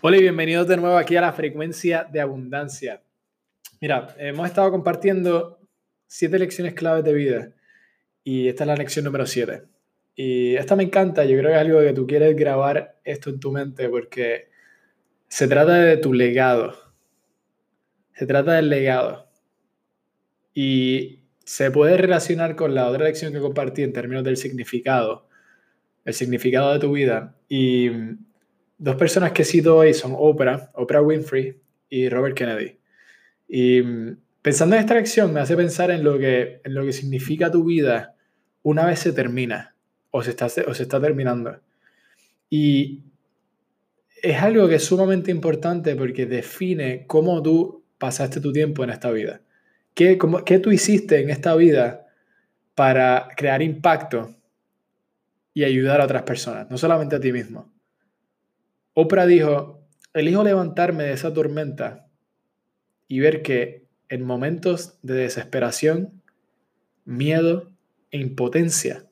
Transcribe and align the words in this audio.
Hola 0.00 0.16
y 0.16 0.20
bienvenidos 0.20 0.68
de 0.68 0.76
nuevo 0.76 0.96
aquí 0.96 1.16
a 1.16 1.20
la 1.20 1.32
frecuencia 1.32 2.04
de 2.04 2.20
abundancia. 2.20 3.02
Mira, 3.80 4.14
hemos 4.16 4.46
estado 4.46 4.70
compartiendo 4.70 5.58
siete 6.06 6.38
lecciones 6.38 6.74
claves 6.74 7.02
de 7.02 7.12
vida 7.12 7.52
y 8.22 8.46
esta 8.46 8.62
es 8.62 8.68
la 8.68 8.76
lección 8.76 9.06
número 9.06 9.26
siete. 9.26 9.64
Y 10.14 10.54
esta 10.54 10.76
me 10.76 10.84
encanta, 10.84 11.24
yo 11.24 11.36
creo 11.36 11.50
que 11.50 11.56
es 11.56 11.60
algo 11.60 11.80
que 11.80 11.92
tú 11.94 12.06
quieres 12.06 12.36
grabar 12.36 13.00
esto 13.02 13.28
en 13.30 13.40
tu 13.40 13.50
mente 13.50 13.88
porque 13.88 14.50
se 15.26 15.48
trata 15.48 15.74
de 15.74 15.96
tu 15.96 16.12
legado. 16.12 16.76
Se 18.14 18.24
trata 18.24 18.52
del 18.52 18.70
legado. 18.70 19.28
Y 20.54 21.24
se 21.44 21.72
puede 21.72 21.96
relacionar 21.96 22.54
con 22.54 22.72
la 22.72 22.86
otra 22.86 23.06
lección 23.06 23.32
que 23.32 23.40
compartí 23.40 23.82
en 23.82 23.92
términos 23.92 24.22
del 24.22 24.36
significado, 24.36 25.28
el 26.04 26.14
significado 26.14 26.72
de 26.72 26.78
tu 26.78 26.92
vida. 26.92 27.36
Y 27.48 27.90
dos 28.78 28.94
personas 28.94 29.32
que 29.32 29.44
cito 29.44 29.76
hoy 29.76 29.92
son 29.92 30.14
Oprah, 30.16 30.70
Oprah 30.74 31.02
Winfrey 31.02 31.60
y 31.88 32.08
Robert 32.08 32.36
Kennedy. 32.36 32.78
Y 33.48 33.82
mm, 33.82 34.16
pensando 34.40 34.76
en 34.76 34.80
esta 34.80 34.94
lección 34.94 35.32
me 35.32 35.40
hace 35.40 35.56
pensar 35.56 35.90
en 35.90 36.04
lo 36.04 36.18
que, 36.18 36.60
en 36.64 36.74
lo 36.74 36.84
que 36.84 36.92
significa 36.92 37.50
tu 37.50 37.64
vida 37.64 38.14
una 38.62 38.86
vez 38.86 39.00
se 39.00 39.12
termina 39.12 39.74
o 40.10 40.22
se 40.22 40.30
está, 40.30 40.46
o 40.46 40.74
se 40.74 40.82
está 40.82 41.00
terminando. 41.00 41.60
Y 42.48 43.02
es 44.22 44.40
algo 44.40 44.68
que 44.68 44.76
es 44.76 44.84
sumamente 44.84 45.30
importante 45.30 45.94
porque 45.96 46.26
define 46.26 47.04
cómo 47.06 47.42
tú 47.42 47.84
pasaste 47.98 48.40
tu 48.40 48.52
tiempo 48.52 48.84
en 48.84 48.90
esta 48.90 49.10
vida. 49.10 49.40
¿Qué, 49.94 50.16
cómo, 50.18 50.44
qué 50.44 50.60
tú 50.60 50.70
hiciste 50.70 51.20
en 51.20 51.30
esta 51.30 51.54
vida 51.56 52.06
para 52.74 53.28
crear 53.36 53.60
impacto 53.62 54.34
y 55.52 55.64
ayudar 55.64 56.00
a 56.00 56.04
otras 56.04 56.22
personas, 56.22 56.70
no 56.70 56.78
solamente 56.78 57.16
a 57.16 57.20
ti 57.20 57.32
mismo? 57.32 57.72
Oprah 59.00 59.26
dijo, 59.26 59.86
elijo 60.12 60.42
levantarme 60.42 61.04
de 61.04 61.12
esa 61.12 61.32
tormenta 61.32 62.08
y 63.06 63.20
ver 63.20 63.42
que 63.42 63.86
en 64.08 64.24
momentos 64.24 64.98
de 65.02 65.14
desesperación, 65.14 66.20
miedo 67.04 67.70
e 68.10 68.18
impotencia, 68.18 69.06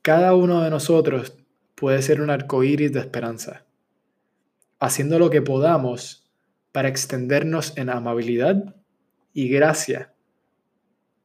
cada 0.00 0.34
uno 0.34 0.62
de 0.62 0.70
nosotros 0.70 1.36
puede 1.74 2.00
ser 2.00 2.22
un 2.22 2.30
arco 2.30 2.64
iris 2.64 2.94
de 2.94 3.00
esperanza, 3.00 3.66
haciendo 4.80 5.18
lo 5.18 5.28
que 5.28 5.42
podamos 5.42 6.32
para 6.72 6.88
extendernos 6.88 7.76
en 7.76 7.90
amabilidad 7.90 8.74
y 9.34 9.50
gracia 9.50 10.14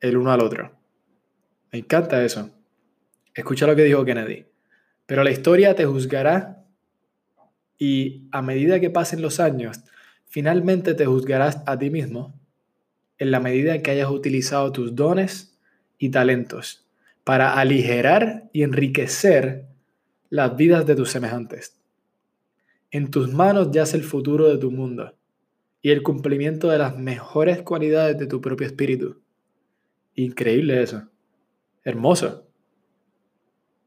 el 0.02 0.18
uno 0.18 0.34
al 0.34 0.42
otro. 0.42 0.78
Me 1.72 1.80
encanta 1.80 2.26
eso. 2.26 2.52
Escucha 3.34 3.68
lo 3.68 3.76
que 3.78 3.86
dijo 3.86 4.04
Kennedy. 4.04 4.46
Pero 5.06 5.24
la 5.24 5.32
historia 5.32 5.76
te 5.76 5.86
juzgará 5.86 6.67
y 7.78 8.28
a 8.32 8.42
medida 8.42 8.80
que 8.80 8.90
pasen 8.90 9.22
los 9.22 9.40
años, 9.40 9.82
finalmente 10.26 10.94
te 10.94 11.06
juzgarás 11.06 11.62
a 11.66 11.78
ti 11.78 11.90
mismo 11.90 12.40
en 13.18 13.32
la 13.32 13.40
medida 13.40 13.82
que 13.82 13.92
hayas 13.92 14.10
utilizado 14.10 14.72
tus 14.72 14.96
dones 14.96 15.58
y 15.98 16.10
talentos 16.10 16.86
para 17.24 17.60
aligerar 17.60 18.50
y 18.54 18.64
enriquecer 18.64 19.66
las 20.30 20.56
vidas 20.56 20.86
de 20.86 20.96
tus 20.96 21.10
semejantes. 21.10 21.78
En 22.92 23.12
tus 23.12 23.34
manos 23.34 23.72
yace 23.72 23.98
el 23.98 24.04
futuro 24.04 24.48
de 24.48 24.58
tu 24.58 24.72
mundo 24.72 25.14
y 25.82 25.92
el 25.92 26.04
cumplimiento 26.04 26.70
de 26.70 26.78
las 26.78 26.98
mejores 26.98 27.62
cualidades 27.62 28.18
de 28.18 28.28
tu 28.28 28.40
propio 28.40 28.68
espíritu. 28.68 29.22
Increíble 30.16 30.82
eso. 30.82 31.08
Hermoso. 31.84 32.48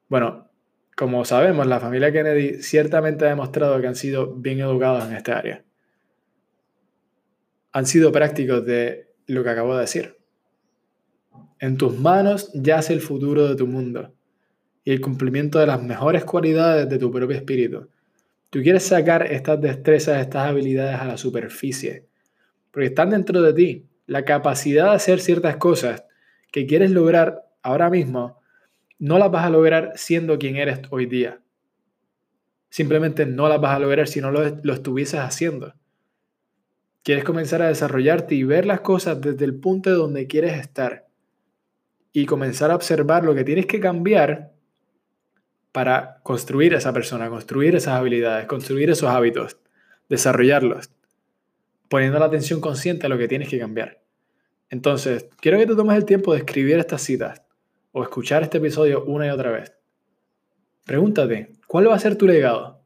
Bueno, 0.09 0.50
como 1.01 1.25
sabemos, 1.25 1.67
la 1.67 1.81
familia 1.81 2.13
Kennedy 2.13 2.63
ciertamente 2.63 3.25
ha 3.25 3.31
demostrado 3.31 3.81
que 3.81 3.87
han 3.87 3.95
sido 3.95 4.35
bien 4.35 4.61
educados 4.61 5.09
en 5.09 5.17
esta 5.17 5.39
área. 5.39 5.65
Han 7.73 7.87
sido 7.87 8.13
prácticos 8.13 8.67
de 8.67 9.09
lo 9.27 9.43
que 9.43 9.49
acabo 9.49 9.75
de 9.75 9.81
decir. 9.81 10.19
En 11.59 11.79
tus 11.79 11.99
manos 11.99 12.51
yace 12.53 12.93
el 12.93 13.01
futuro 13.01 13.49
de 13.49 13.57
tu 13.57 13.67
mundo 13.67 14.13
y 14.85 14.91
el 14.91 15.01
cumplimiento 15.01 15.59
de 15.59 15.69
las 15.69 15.83
mejores 15.83 16.23
cualidades 16.27 16.87
de 16.91 16.99
tu 16.99 17.11
propio 17.11 17.35
espíritu. 17.35 17.89
Tú 18.51 18.61
quieres 18.61 18.83
sacar 18.83 19.27
estas 19.33 19.59
destrezas, 19.59 20.21
estas 20.21 20.49
habilidades 20.49 21.01
a 21.01 21.07
la 21.07 21.17
superficie, 21.17 22.05
porque 22.71 22.89
están 22.89 23.09
dentro 23.09 23.41
de 23.41 23.55
ti. 23.55 23.87
La 24.07 24.27
capacidad 24.27 24.91
de 24.91 24.97
hacer 24.97 25.21
ciertas 25.21 25.57
cosas 25.57 26.05
que 26.53 26.67
quieres 26.67 26.91
lograr 26.91 27.47
ahora 27.63 27.89
mismo 27.89 28.40
no 29.01 29.19
las 29.19 29.31
vas 29.31 29.47
a 29.47 29.51
lograr 29.51 29.93
siendo 29.97 30.39
quien 30.39 30.57
eres 30.57 30.81
hoy 30.91 31.07
día. 31.07 31.41
Simplemente 32.69 33.27
no 33.27 33.49
las 33.49 33.61
vas 33.61 33.75
a 33.75 33.79
lograr 33.79 34.07
si 34.07 34.21
no 34.21 34.31
lo, 34.31 34.45
estuvieses 34.45 35.21
haciendo. 35.21 35.75
Quieres 37.03 37.25
comenzar 37.25 37.63
a 37.63 37.69
desarrollarte 37.69 38.35
y 38.35 38.45
ver 38.45 38.67
las 38.67 38.81
cosas 38.81 39.19
desde 39.21 39.47
el 39.47 39.55
punto 39.55 39.89
de 39.89 39.97
donde 39.97 40.27
quieres 40.27 40.53
estar. 40.61 41.09
Y 42.13 42.27
comenzar 42.27 42.71
a 42.71 42.75
observar 42.75 43.25
lo 43.25 43.35
que 43.35 43.43
tienes 43.43 43.65
que 43.65 43.81
cambiar 43.81 44.53
para 45.73 46.21
construir 46.23 46.75
esa 46.75 46.93
persona, 46.93 47.31
construir 47.31 47.75
esas 47.75 47.95
habilidades, 47.95 48.47
construir 48.47 48.91
esos 48.91 49.09
hábitos, 49.09 49.57
desarrollarlos, 50.11 50.91
poniendo 51.89 52.19
la 52.19 52.27
atención 52.27 52.61
consciente 52.61 53.07
a 53.07 53.09
lo 53.09 53.17
que 53.17 53.29
tienes 53.29 53.49
que 53.49 53.59
cambiar. 53.59 54.03
Entonces, 54.69 55.27
quiero 55.41 55.59
que 55.59 55.67
te 55.67 55.75
tomes 55.75 55.97
el 55.97 56.05
tiempo 56.05 56.33
de 56.33 56.41
escribir 56.41 56.79
estas 56.79 57.01
citas 57.01 57.43
o 57.93 58.03
escuchar 58.03 58.43
este 58.43 58.59
episodio 58.59 59.05
una 59.05 59.27
y 59.27 59.31
otra 59.31 59.51
vez, 59.51 59.77
pregúntate, 60.85 61.53
¿cuál 61.67 61.89
va 61.89 61.95
a 61.95 61.99
ser 61.99 62.17
tu 62.17 62.27
legado? 62.27 62.85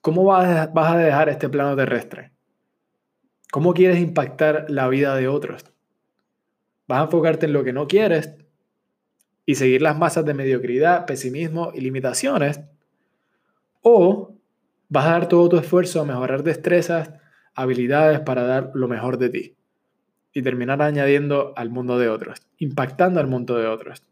¿Cómo 0.00 0.24
vas 0.24 0.68
a 0.74 0.96
dejar 0.96 1.28
este 1.28 1.48
plano 1.48 1.76
terrestre? 1.76 2.32
¿Cómo 3.52 3.74
quieres 3.74 3.98
impactar 3.98 4.66
la 4.68 4.88
vida 4.88 5.14
de 5.14 5.28
otros? 5.28 5.64
¿Vas 6.88 7.00
a 7.00 7.04
enfocarte 7.04 7.46
en 7.46 7.52
lo 7.52 7.64
que 7.64 7.72
no 7.72 7.86
quieres 7.86 8.34
y 9.44 9.54
seguir 9.56 9.82
las 9.82 9.98
masas 9.98 10.24
de 10.24 10.34
mediocridad, 10.34 11.06
pesimismo 11.06 11.70
y 11.74 11.82
limitaciones? 11.82 12.60
¿O 13.82 14.36
vas 14.88 15.06
a 15.06 15.10
dar 15.10 15.28
todo 15.28 15.48
tu 15.50 15.56
esfuerzo 15.58 16.00
a 16.00 16.04
mejorar 16.04 16.42
destrezas, 16.42 17.12
habilidades 17.54 18.20
para 18.20 18.44
dar 18.44 18.70
lo 18.74 18.88
mejor 18.88 19.18
de 19.18 19.30
ti 19.30 19.56
y 20.32 20.42
terminar 20.42 20.80
añadiendo 20.80 21.52
al 21.56 21.70
mundo 21.70 21.98
de 21.98 22.08
otros, 22.08 22.40
impactando 22.58 23.20
al 23.20 23.26
mundo 23.26 23.56
de 23.56 23.66
otros? 23.66 24.02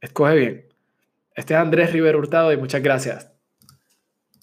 Escoge 0.00 0.34
bien. 0.36 0.68
Este 1.34 1.54
es 1.54 1.60
Andrés 1.60 1.92
River 1.92 2.16
Hurtado 2.16 2.52
y 2.52 2.56
muchas 2.56 2.82
gracias. 2.82 3.32